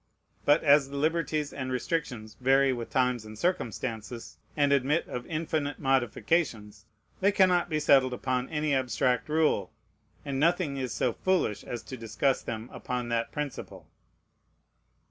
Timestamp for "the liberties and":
0.89-1.69